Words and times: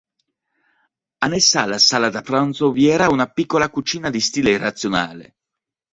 Annessa 1.19 1.61
alla 1.61 1.77
sala 1.77 2.09
da 2.09 2.21
pranzo 2.21 2.71
vi 2.71 2.87
era 2.87 3.07
una 3.09 3.27
piccola 3.27 3.69
cucina 3.69 4.09
di 4.09 4.19
stile 4.19 4.57
razionale. 4.57 5.35